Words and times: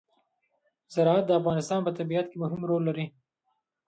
زراعت 0.93 1.25
د 1.27 1.31
افغانستان 1.39 1.79
په 1.83 1.91
طبیعت 1.99 2.25
کې 2.29 2.37
مهم 2.43 2.61
رول 2.69 2.81
لري. 2.89 3.05